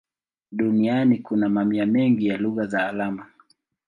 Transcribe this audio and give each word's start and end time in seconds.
Duniani 0.51 1.19
kuna 1.19 1.49
mamia 1.49 1.85
mengi 1.85 2.27
ya 2.27 2.37
lugha 2.37 2.65
za 2.65 2.87
alama. 2.89 3.25